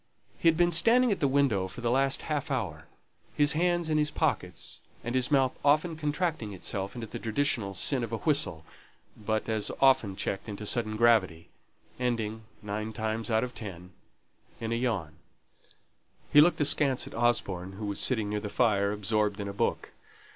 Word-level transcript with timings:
He 0.39 0.47
had 0.47 0.57
been 0.57 0.71
standing 0.71 1.11
at 1.11 1.19
the 1.19 1.27
window 1.27 1.67
for 1.67 1.81
the 1.81 1.91
last 1.91 2.23
half 2.23 2.49
hour, 2.49 2.87
his 3.35 3.51
hands 3.51 3.87
in 3.87 3.99
his 3.99 4.09
pockets, 4.09 4.81
and 5.03 5.13
his 5.13 5.29
mouth 5.29 5.51
often 5.63 5.95
contracting 5.95 6.53
itself 6.53 6.95
into 6.95 7.05
the 7.05 7.19
traditional 7.19 7.75
sin 7.75 8.03
of 8.03 8.11
a 8.11 8.17
whistle, 8.17 8.65
but 9.15 9.47
as 9.47 9.69
often 9.79 10.15
checked 10.15 10.49
into 10.49 10.65
sudden 10.65 10.97
gravity 10.97 11.49
ending, 11.99 12.45
nine 12.63 12.93
times 12.93 13.29
out 13.29 13.43
of 13.43 13.53
ten, 13.53 13.91
in 14.59 14.71
a 14.71 14.75
yawn. 14.75 15.17
He 16.33 16.41
looked 16.41 16.59
askance 16.59 17.05
at 17.05 17.13
Osborne, 17.13 17.73
who 17.73 17.85
was 17.85 17.99
sitting 17.99 18.27
near 18.31 18.39
the 18.39 18.49
fire 18.49 18.91
absorbed 18.91 19.39
in 19.39 19.47
a 19.47 19.53
book. 19.53 19.91